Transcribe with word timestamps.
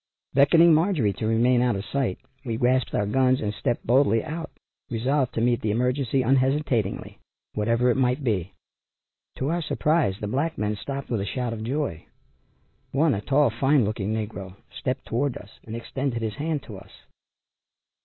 Beckoning 0.33 0.73
Marjorie 0.73 1.13
to 1.13 1.27
remain 1.27 1.61
out 1.61 1.75
of 1.75 1.85
sight 1.85 2.17
we 2.43 2.57
grasped 2.57 2.95
our 2.95 3.05
guns 3.05 3.39
and 3.39 3.53
stepped 3.53 3.85
boldly 3.85 4.23
out, 4.23 4.49
resolved 4.89 5.31
to 5.35 5.41
meet 5.41 5.61
the 5.61 5.69
emergency 5.69 6.23
unhesitatingly, 6.23 7.19
whatever 7.53 7.91
it 7.91 7.97
might 7.97 8.23
be. 8.23 8.53
To 9.37 9.49
our 9.49 9.61
surprise 9.61 10.15
the 10.19 10.25
black 10.25 10.57
men 10.57 10.75
stopped 10.75 11.11
with 11.11 11.21
a 11.21 11.25
shout 11.27 11.53
of 11.53 11.63
joy. 11.63 12.07
One 12.91 13.13
a 13.13 13.21
tall, 13.21 13.51
fine 13.51 13.85
looking 13.85 14.11
negro, 14.11 14.55
stepped 14.75 15.05
toward 15.05 15.37
us 15.37 15.59
and 15.65 15.75
extended 15.75 16.23
his 16.23 16.37
hand 16.37 16.63
to 16.63 16.77
us. 16.77 16.89